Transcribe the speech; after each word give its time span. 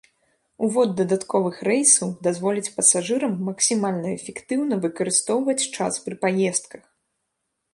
Увод 0.67 0.91
дадатковых 1.01 1.57
рэйсаў 1.67 2.13
дазволіць 2.27 2.73
пасажырам 2.77 3.33
максімальна 3.49 4.09
эфектыўна 4.17 4.75
выкарыстоўваць 4.87 5.59
час 5.75 5.93
пры 6.07 6.15
паездках. 6.25 6.83